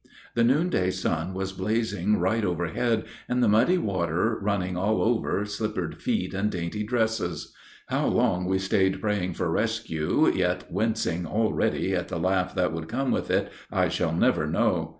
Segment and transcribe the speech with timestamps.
[0.33, 6.01] The noonday sun was blazing right overhead, and the muddy water running all over slippered
[6.01, 7.53] feet and dainty dresses.
[7.85, 12.87] How long we stayed praying for rescue, yet wincing already at the laugh that would
[12.87, 14.89] come with it, I shall never know.